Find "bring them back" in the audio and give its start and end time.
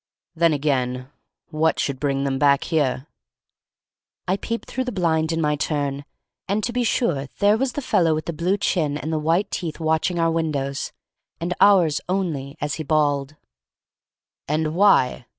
1.99-2.63